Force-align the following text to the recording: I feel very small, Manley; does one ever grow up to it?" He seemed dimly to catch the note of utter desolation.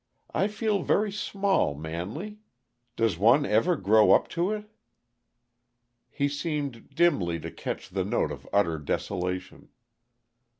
I 0.33 0.47
feel 0.47 0.81
very 0.81 1.11
small, 1.11 1.75
Manley; 1.75 2.39
does 2.95 3.19
one 3.19 3.45
ever 3.45 3.75
grow 3.75 4.13
up 4.13 4.27
to 4.29 4.51
it?" 4.51 4.65
He 6.09 6.27
seemed 6.27 6.95
dimly 6.95 7.39
to 7.39 7.51
catch 7.51 7.87
the 7.87 8.03
note 8.03 8.31
of 8.31 8.49
utter 8.51 8.79
desolation. 8.79 9.69